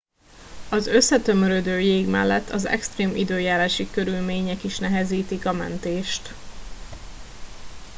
[0.69, 6.33] az összetömörödő jég mellett az extrém időjárási körülmények is nehezítik a mentést